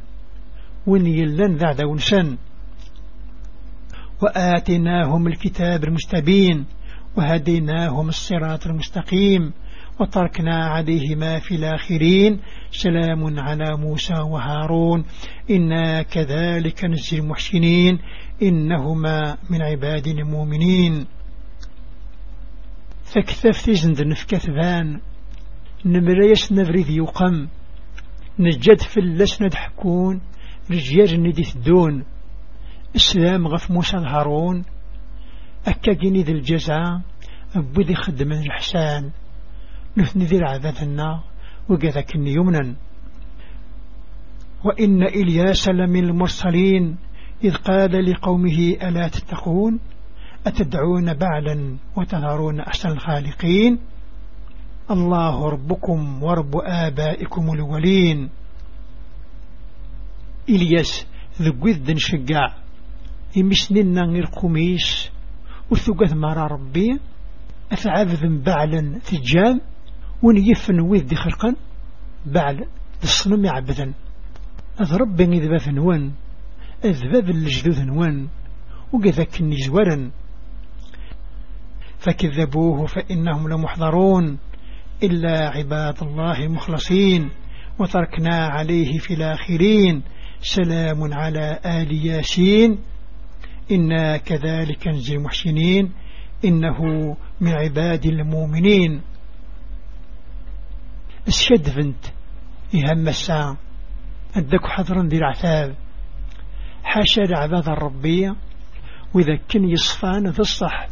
وين 0.86 1.06
يلن 1.06 1.56
ذا 1.56 1.72
دون 1.72 1.98
سن 1.98 2.38
وآتيناهم 4.22 5.26
الكتاب 5.26 5.84
المستبين 5.84 6.66
وهديناهم 7.16 8.08
الصراط 8.08 8.66
المستقيم 8.66 9.52
وتركنا 10.00 10.66
عليهما 10.66 11.38
في 11.38 11.54
الآخرين. 11.54 12.40
سلام 12.70 13.40
على 13.40 13.76
موسى 13.76 14.14
وهارون. 14.14 15.04
إنا 15.50 16.02
كذلك 16.02 16.84
نجزي 16.84 17.18
المحسنين. 17.18 17.98
إنهما 18.42 19.36
من 19.50 19.62
عباد 19.62 20.06
المؤمنين. 20.06 21.06
فكثف 23.04 23.66
تزند 23.66 24.02
نفكث 24.02 24.50
ذان 24.50 25.00
نمريس 25.86 26.52
نفريد 26.52 26.88
يقم. 26.88 27.48
نجد 28.38 28.80
في 28.80 29.00
اللس 29.00 29.42
ندحكون 29.42 30.20
رجير 30.70 31.20
ندي 31.20 31.42
الدون 31.56 32.04
إسلام 32.96 33.48
غف 33.48 33.70
موسى 33.70 33.96
الهارون. 33.96 34.64
أكا 35.66 35.92
جيني 35.92 36.22
ذي 36.22 36.32
الجزاء 36.32 37.00
أبوذي 37.56 37.94
خدم 37.94 38.32
الحسان. 38.32 39.10
نثني 39.96 40.24
ذي 40.24 40.36
العذاثنا 40.36 41.20
وقذا 41.68 42.04
يمنا 42.14 42.74
وإن 44.64 45.02
إلياس 45.02 45.68
لمن 45.68 46.04
المرسلين 46.04 46.96
إذ 47.44 47.54
قال 47.54 48.10
لقومه 48.10 48.76
ألا 48.82 49.08
تتقون؟ 49.08 49.80
أتدعون 50.46 51.14
بعلا 51.14 51.76
وتذرون 51.96 52.60
أحسن 52.60 52.88
الخالقين؟ 52.88 53.78
الله 54.90 55.48
ربكم 55.48 56.22
ورب 56.22 56.56
آبائكم 56.56 57.52
الأولين 57.52 58.30
إلياس 60.48 61.06
ذو 61.42 61.68
ذن 61.68 61.96
شقاع. 61.98 62.61
يمسننا 63.36 64.02
غير 64.02 64.24
قميس 64.24 65.10
وثقث 65.70 66.12
مرا 66.12 66.46
ربي 66.46 67.00
أثعذ 67.72 68.42
بعلا 68.44 68.98
تجام 69.10 69.60
ونيفن 70.22 70.80
وذ 70.80 71.14
خلقا 71.14 71.54
بعل 72.26 72.64
الصنم 73.02 73.44
يعبدا 73.44 73.94
أضرب 74.80 75.16
بني 75.16 75.40
ذباب 75.40 75.68
نوان 75.68 76.12
أذباب 76.84 77.30
الجدود 77.30 77.80
نوان 77.80 78.28
وقذاك 78.92 79.40
النزورا 79.40 80.10
فكذبوه 81.98 82.86
فإنهم 82.86 83.48
لمحضرون 83.48 84.38
إلا 85.02 85.48
عباد 85.48 86.02
الله 86.02 86.44
المخلصين 86.44 87.30
وتركنا 87.78 88.46
عليه 88.46 88.98
في 88.98 89.14
الآخرين. 89.14 90.02
سلام 90.40 91.14
على 91.14 91.58
آل 91.66 92.06
ياسين. 92.06 92.78
إنا 93.72 94.16
كذلك 94.16 94.88
نجي 94.88 95.14
المحسنين 95.14 95.92
إنه 96.44 96.78
من 97.40 97.52
عباد 97.52 98.06
المؤمنين. 98.06 99.02
الشد 101.28 101.70
فنت 101.70 102.04
يهم 102.74 103.08
الساعة 103.08 103.56
أدك 104.36 104.66
حضرا 104.66 105.02
ذي 105.08 105.16
العثاب. 105.16 105.74
حاشا 106.84 107.20
لعباد 107.20 107.68
الربية 107.68 108.36
وإذا 109.14 109.36
كان 109.48 109.68
يصفان 109.68 110.26
ذي 110.26 110.40
الصح. 110.40 110.88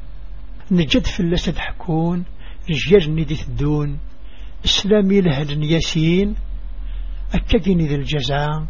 نجد 0.70 1.06
في 1.06 1.20
اللسد 1.20 1.58
حكون 1.58 2.24
رجال 2.70 3.14
ندي 3.14 3.42
الدون 3.48 3.98
إسلامي 4.64 5.20
لهل 5.20 5.64
ياسين 5.64 6.36
أكدني 7.34 7.86
ذي 7.86 7.94
الجزاء 7.94 8.66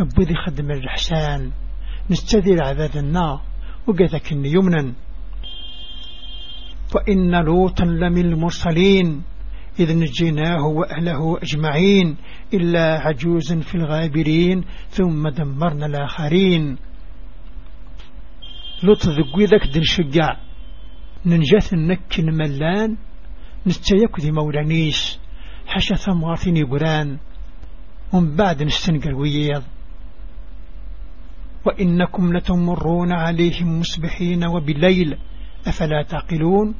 أبو 0.00 0.22
ذي 0.22 0.34
خدم 0.46 0.70
الإحسان 0.70 1.50
نستذير 2.10 2.64
عذاب 2.64 2.96
النار. 2.96 3.51
وقذك 3.86 4.32
يمنا. 4.32 4.94
وإن 6.94 7.44
لوطا 7.44 7.84
لمن 7.84 8.24
المرسلين 8.24 9.22
إذ 9.80 9.98
نجيناه 9.98 10.66
وأهله 10.66 11.38
أجمعين 11.42 12.16
إلا 12.54 13.00
عجوزا 13.00 13.60
في 13.60 13.74
الغابرين 13.74 14.64
ثم 14.88 15.28
دمرنا 15.28 15.86
الآخرين. 15.86 16.76
لطف 18.82 19.08
ذقوي 19.08 19.44
ذاك 19.44 19.66
دن 19.74 19.82
شقع. 19.82 20.36
ننجث 21.26 21.72
النك 21.72 22.20
ملان 22.20 22.96
نستيك 23.66 24.20
ذي 24.20 24.30
مولانيس 24.30 25.20
حشا 25.66 25.94
ثمغاثين 25.94 26.56
يقران. 26.56 27.18
ومن 28.12 28.36
بعد 28.36 28.62
نستنقر 28.62 29.14
وياض. 29.14 29.62
وإنكم 31.66 32.36
لتمرون 32.36 33.12
عليهم 33.12 33.78
مسبحين 33.80 34.44
وبالليل 34.44 35.18
أفلا 35.66 36.02
تعقلون؟ 36.08 36.74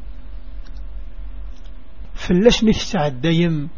فلسني 2.15 2.71
الساعة 2.71 3.09
دايم 3.09 3.69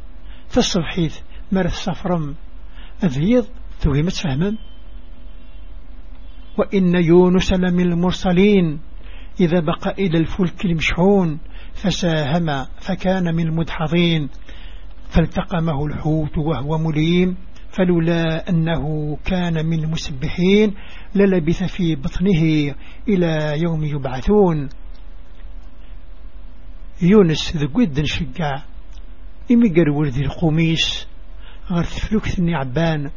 تصبحيث 0.51 1.19
مرث 1.53 1.75
صفرم 1.75 2.35
أذيض 3.05 3.47
توهمت 3.81 4.13
فهما 4.13 4.57
وإن 6.59 6.95
يونس 7.05 7.53
لمن 7.53 7.81
المرسلين 7.93 8.81
إذا 9.41 9.61
بقى 9.61 9.95
إلى 9.99 10.19
الفلك 10.19 10.65
المشحون 10.65 11.39
فساهم 11.75 12.67
فكان 12.81 13.35
من 13.35 13.47
المدحضين. 13.47 14.29
فالتقمه 15.09 15.87
الحوت 15.87 16.39
وهو 16.39 16.79
مليم. 16.79 17.37
فلولا 17.77 18.49
أنه 18.49 19.17
كان 19.25 19.67
من 19.67 19.85
المسبحين 19.85 20.75
للبث 21.15 21.63
في 21.63 21.95
بطنه 21.95 22.75
إلى 23.09 23.61
يوم 23.63 23.85
يبعثون. 23.85 24.69
يونس 27.03 27.57
ذا 27.57 27.67
قد 27.67 28.01
نشقع 28.01 28.63
إمي 29.51 29.69
قرور 29.69 30.07
ذي 30.07 30.25
القميس 30.25 31.07
غير 31.71 31.85
تفلوك 31.85 32.29
ثني 32.29 32.55
عبان. 32.55 33.11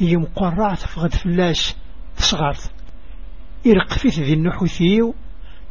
يوم 0.00 0.24
قرعت 0.24 0.78
فغد 0.78 1.14
فلاس 1.14 1.76
تصغرت. 2.16 2.70
يرقفيت 3.64 4.20
ذي 4.20 4.32
النحوثيو. 4.32 5.14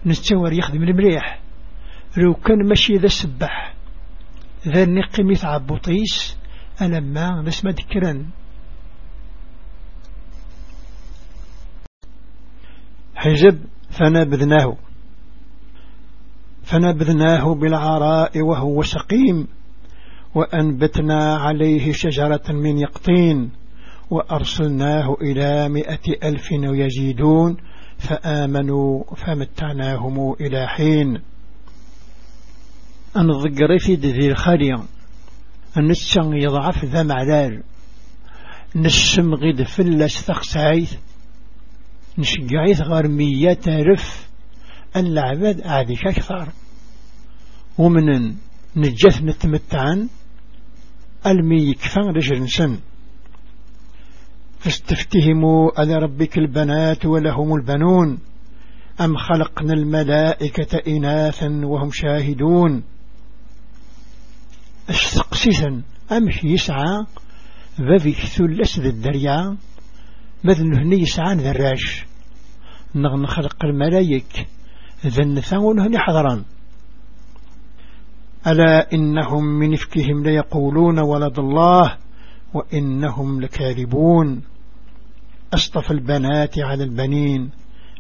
نستوار 0.06 0.54
يخدم 0.54 0.84
المريح 0.84 1.40
لو 2.18 2.34
كان 2.34 2.68
ماشي 2.68 2.94
ذا 2.94 3.08
سبح 3.08 3.74
ذا 4.68 4.84
النقمي 4.84 5.36
عبوطيس 5.44 6.38
ألما 6.82 7.42
نسمى 7.42 7.72
ذكرا 7.72 8.26
حجب 13.16 13.60
فنبذناه. 13.90 14.78
فنبذناه 16.64 17.56
بالعراء 17.56 18.42
وهو 18.42 18.82
سقيم 18.82 19.48
وأنبتنا 20.36 21.36
عليه 21.36 21.92
شجرة 21.92 22.44
من 22.50 22.78
يقطين 22.78 23.52
وأرسلناه 24.10 25.18
إلى 25.22 25.70
مئة 25.70 26.30
ألف 26.30 26.52
ويزيدون 26.52 27.58
فآمنوا 27.98 29.04
فمتعناهم 29.16 30.34
إلى 30.34 30.68
حين. 30.68 31.22
أن 33.18 33.28
ضقري 33.28 33.80
في 33.80 33.96
ذي 33.96 34.32
الخالية. 34.32 34.95
النسان 35.78 36.34
يضعف 36.34 36.86
ذا 36.86 37.04
معلال 37.04 37.64
نسم 38.76 39.34
غيد 39.34 39.64
فلس 39.64 40.22
ثقسعيث 40.22 40.94
نشقعيث 42.18 42.82
غرمية 42.82 43.60
رف 43.68 44.28
العباد 44.96 45.62
عادي 45.62 45.94
أكثر 45.94 46.50
ومن 47.78 48.36
نجث 48.76 49.22
نتمتعن. 49.22 50.08
ألمي 51.26 51.70
يكفى 51.70 52.00
رجل 52.00 52.50
سن 52.50 52.80
فاستفتهموا 54.60 55.80
على 55.80 55.96
ربك 55.96 56.38
البنات 56.38 57.06
ولهم 57.06 57.56
البنون. 57.56 58.20
أم 59.02 59.18
خلقنا 59.18 59.74
الملائكة 59.74 60.78
إناثا 60.88 61.62
وهم 61.64 61.92
شاهدون. 61.92 62.84
استقسيسا 64.90 65.82
أمش 66.12 66.44
يسعى. 66.44 67.06
ذي 67.82 68.12
ثلس 68.12 68.80
ذي 68.80 68.90
الدريا. 68.90 69.58
مذن 70.44 70.78
هني 70.78 71.02
يسعى؟ 71.02 71.36
ذراش 71.36 72.06
نخلق 72.96 73.66
الملايك. 73.66 74.48
ذن 75.06 75.40
ثون 75.40 75.80
هني 75.80 76.00
حضران. 76.00 76.44
ألا 78.48 78.94
إنهم 78.94 79.46
من 79.46 79.74
إفكهم 79.74 80.24
ليقولون 80.24 81.00
ولد 81.00 81.40
الله 81.40 81.98
وإنهم 82.54 83.42
لكاذبون. 83.42 84.42
أصطفى 85.54 85.92
البنات 85.92 86.60
على 86.60 86.84
البنين. 86.84 87.52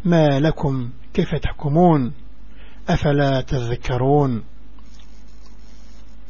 ما 0.05 0.39
لكم؟ 0.39 0.89
كيف 1.13 1.35
تحكمون؟ 1.35 2.13
أفلا 2.89 3.41
تذكرون؟ 3.41 4.43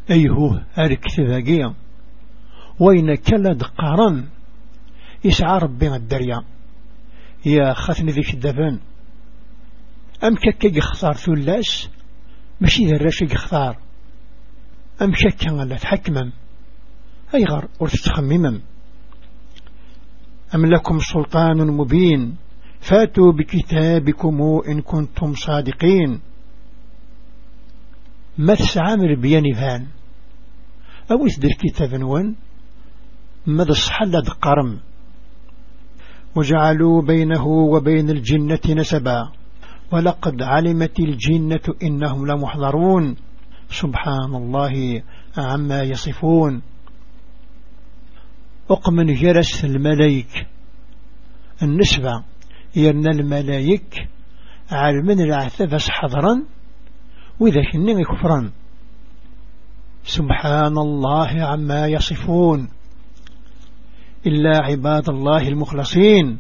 أيه 0.10 0.66
أرك 0.78 1.20
ذاقيا 1.20 1.74
وين 2.80 3.16
كلد 3.16 3.64
قارن 3.64 4.26
يسعى 5.24 5.58
ربي 5.58 5.96
الدريا. 5.96 6.44
يا 7.46 7.74
خثني 7.74 8.12
ذيك 8.12 8.34
الدفن. 8.34 8.80
أم 10.24 10.36
كك 10.36 10.78
يخسار 10.78 11.14
ثلاش 11.14 11.90
ماشي 12.62 12.86
ذا 12.86 12.96
الراشي 12.96 13.26
يخسار 13.26 13.78
أم 15.02 15.12
كك 15.12 15.48
لا 15.48 15.76
تحكمم 15.76 16.32
أيغر 17.36 17.68
ورتتخممم 17.80 18.62
أم 20.56 20.66
لكم 20.66 21.00
سلطان 21.00 21.68
مبين 21.68 22.36
فاتوا 22.80 23.32
بكتابكم 23.32 24.62
إن 24.68 24.82
كنتم 24.82 25.34
صادقين. 25.34 26.20
ما 28.38 28.56
تسعامر 28.56 29.16
بياني 29.16 29.54
فان. 29.54 29.88
أو 31.12 31.26
إثدر 31.26 31.50
كتاب 31.50 32.04
وان 32.04 32.36
ماذا 33.48 33.74
صحل 33.74 34.12
دقرم 34.12 34.80
وجعلوا 36.36 37.02
بينه 37.02 37.48
وبين 37.48 38.10
الجنة 38.10 38.60
نسبا. 38.70 39.32
ولقد 39.92 40.42
علمت 40.42 41.00
الجنة 41.00 41.76
إنهم 41.84 42.28
لمحضرون. 42.28 43.16
سبحان 43.70 44.36
الله 44.36 45.02
عما 45.38 45.82
يصفون. 45.82 46.62
أقمن 48.70 49.14
جرس 49.14 49.66
الملايك 49.66 50.48
النسبة 51.64 52.24
يرنا 52.76 53.12
الملايك 53.12 54.08
على 54.72 55.02
من 55.02 55.20
العثبس 55.22 55.90
حضرا 55.90 56.44
وإذا 57.40 57.72
كنين 57.72 58.04
كفرا 58.04 58.52
سبحان 60.04 60.78
الله 60.78 61.44
عما 61.44 61.88
يصفون. 61.88 62.70
إلا 64.28 64.58
عباد 64.58 65.10
الله 65.10 65.48
المخلصين. 65.48 66.38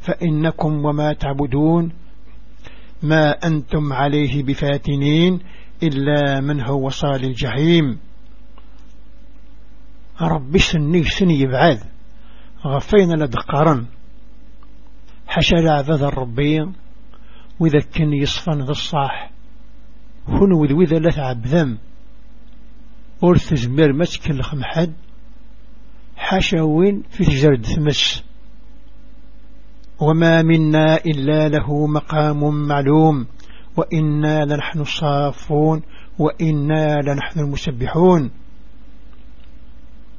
فإنكم 0.00 0.84
وما 0.84 1.12
تعبدون. 1.12 1.92
ما 3.02 3.30
أنتم 3.30 3.92
عليه 3.92 4.42
بفاتنين. 4.42 5.40
إلا 5.82 6.40
من 6.40 6.60
هو 6.60 6.88
صال 6.88 7.24
الجحيم. 7.24 7.98
ربي 10.20 10.58
سني 10.58 11.04
سني 11.04 11.40
يبعاد 11.40 11.78
غفينا 12.66 13.24
لدقارا 13.24 13.86
حشا 15.26 15.56
لعباد 15.56 16.02
الربي 16.02 16.72
كان 17.94 18.12
يصفن 18.12 18.62
ذا 18.62 18.70
الصاح. 18.70 19.30
هنو 20.28 20.78
وذا 20.78 20.98
لا 20.98 21.10
تعب 21.10 21.46
ذم. 21.46 21.78
ورث 23.22 23.54
زمير 23.54 23.92
مسك 23.92 24.30
الخمحد 24.30 24.92
حاشا 26.16 26.62
وين؟ 26.62 27.02
في 27.10 27.24
تجرد 27.24 27.66
ثمس 27.66 28.24
وما 30.00 30.42
منا 30.42 30.96
إلا 30.96 31.48
له 31.48 31.86
مقام 31.86 32.68
معلوم. 32.68 33.26
وإنا 33.76 34.44
لنحن 34.44 34.80
الصافون. 34.80 35.82
وإنا 36.18 36.96
لنحن 37.02 37.40
المسبحون. 37.40 38.30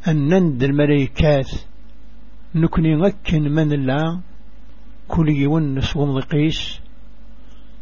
أن 0.07 0.27
نند 0.27 0.63
الملائكات. 0.63 1.51
نكني 2.55 2.95
غكن 2.95 3.41
من 3.41 3.73
الله. 3.73 4.21
كل 5.07 5.29
يونس 5.29 5.97
ومضقيس 5.97 6.79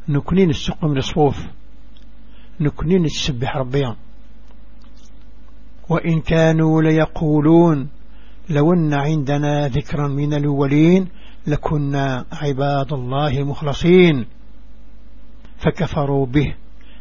نكني 0.10 0.46
نسقم 0.46 0.98
الصوف 0.98 1.48
نكني 2.60 2.96
نتسبح 3.00 3.58
ربيان. 3.58 3.96
وإن 5.90 6.22
كانوا 6.22 6.82
ليقولون 6.82 7.90
لو 8.50 8.74
أن 8.74 8.94
عندنا 8.94 9.68
ذكرا 9.68 10.08
من 10.08 10.34
الأولين 10.34 11.08
لكنا 11.48 12.26
عباد 12.32 12.94
الله 12.94 13.38
المخلصين 13.38 14.26
فكفروا 15.58 16.26
به 16.26 16.56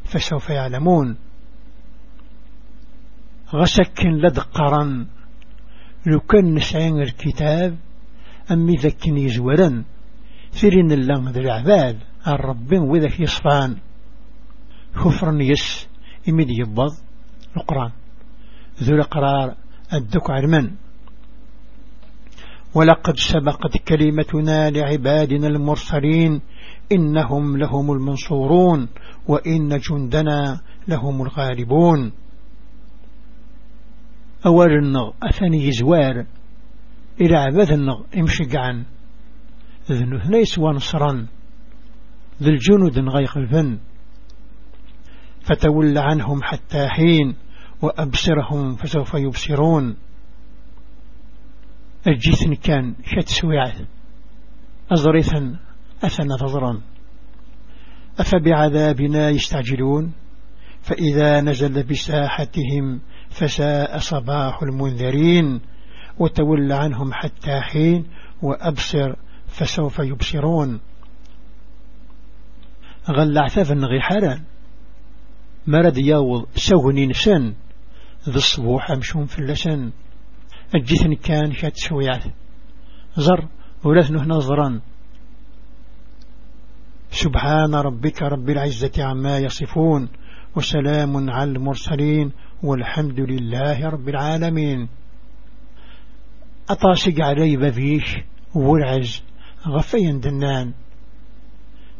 فسوف 0.05 0.51
يعلمون. 0.51 1.17
غسكن 3.55 4.11
لدقرا 4.11 5.07
لو 6.07 6.21
كان 6.21 6.55
نسعين 6.55 7.03
الكتاب 7.03 7.79
أمي 8.51 8.75
ذكني 8.75 9.25
يزورا 9.25 9.85
ثرين 10.53 10.93
الله 10.93 11.31
ذي 11.31 11.41
العباد 11.41 11.99
الربين 12.29 12.81
وذاك 12.81 13.21
يصفان 13.21 13.77
كفر 15.05 15.41
يس 15.41 15.89
إميد 16.29 16.51
يبض 16.51 16.95
القرآن. 17.57 17.93
ذو 18.83 18.97
القرار 18.97 19.55
الدك 19.95 20.31
علما 20.31 20.71
ولقد 22.75 23.17
سبقت 23.17 23.77
كلمتنا 23.89 24.71
لعبادنا 24.71 25.47
المرسلين 25.47 26.41
إنهم 26.93 27.57
لهم 27.57 27.93
المنصورون 27.93 28.89
وإن 29.29 29.79
جندنا 29.79 30.61
لهم 30.89 31.23
الغالبون. 31.23 32.13
أول 34.47 34.73
النغ 34.73 35.11
أثني 35.23 35.73
زوار 35.73 36.27
إلى 37.21 37.37
عباد 37.37 37.73
النغ 37.73 38.03
امشقعا 38.19 38.85
ذنو 39.91 40.19
ثنيس 40.19 40.59
ونصرا 40.59 41.27
ذي 42.43 42.51
الجنود 42.51 42.99
غيق 42.99 43.39
الفن. 43.39 43.79
فتول 45.47 45.99
عنهم 45.99 46.43
حتى 46.43 46.89
حين 46.89 47.37
وأبصرهم 47.83 48.77
فسوف 48.77 49.15
يبصرون. 49.15 49.97
الجيثن 52.07 52.55
كان 52.55 52.95
شت 53.05 53.29
سويعة 53.29 53.75
أزريثا 54.93 55.57
أثنى 56.05 56.35
نظرا 56.35 56.81
أفبعذابنا 58.19 59.31
يستعجلون؟ 59.31 60.13
فإذا 60.83 61.41
نزل 61.41 61.83
بساحتهم 61.83 63.01
فساء 63.31 63.99
صباح 63.99 64.63
المنذرين 64.63 65.61
وتول 66.19 66.73
عنهم 66.73 67.13
حتى 67.13 67.61
حين 67.61 68.07
وأبصر 68.43 69.15
فسوف 69.47 69.99
يبصرون. 69.99 70.81
غل 73.11 73.39
عثاف 73.39 73.73
غحالا 73.73 74.56
مرد 75.67 75.99
ياوض 75.99 76.47
سوني 76.55 77.07
نسان 77.07 77.55
ذي 78.29 78.37
الصبوح 78.37 78.91
أمشون 78.91 79.27
في 79.27 79.39
اللسان 79.39 79.93
الجثن 80.75 81.15
كان 81.15 81.53
شات 81.53 81.77
سويعة 81.77 82.23
زر 83.17 83.49
ولثنه 83.85 84.23
نظرا 84.25 84.81
سبحان 87.11 87.75
ربك 87.75 88.23
رب 88.23 88.51
العزة 88.51 89.05
عما 89.05 89.39
يصفون 89.39 90.09
وسلام 90.57 91.31
على 91.31 91.51
المرسلين 91.51 92.33
والحمد 92.63 93.21
لله 93.21 93.89
رب 93.89 94.09
العالمين. 94.09 94.89
أطاسق 96.71 97.21
علي 97.21 97.57
بذيش 97.57 98.17
والعز 98.55 99.23
غفين 99.69 100.21
دنان. 100.21 100.73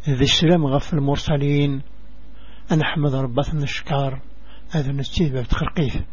ذي 0.09 0.25
السلام 0.25 0.67
غف 0.67 0.95
المرسلين. 0.95 1.83
أن 2.73 2.81
أحمد 2.81 3.15
ربثنا 3.15 3.63
الشكار 3.63 4.21
هذا 4.71 4.93
نستيب 4.93 5.37
بتخرقيه 5.37 6.07